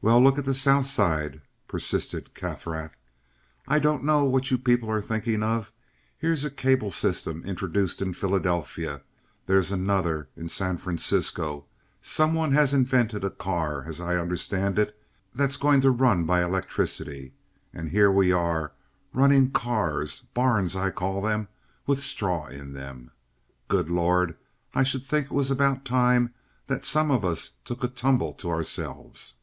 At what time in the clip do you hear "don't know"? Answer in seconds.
3.80-4.26